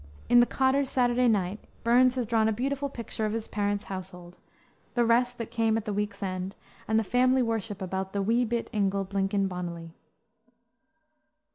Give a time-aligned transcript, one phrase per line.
[0.29, 4.39] In the Cotter's Saturday Night, Burns has drawn a beautiful picture of his parents' household,
[4.95, 6.55] the rest that came at the week's end,
[6.87, 9.93] and the family worship about the "wee bit ingle, blinkin' bonnily."